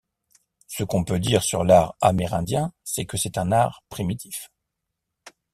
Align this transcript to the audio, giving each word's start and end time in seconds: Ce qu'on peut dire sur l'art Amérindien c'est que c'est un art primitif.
Ce 0.67 0.83
qu'on 0.83 1.03
peut 1.03 1.19
dire 1.19 1.43
sur 1.43 1.63
l'art 1.63 1.95
Amérindien 2.01 2.73
c'est 2.83 3.05
que 3.05 3.17
c'est 3.17 3.37
un 3.37 3.51
art 3.51 3.83
primitif. 3.87 4.49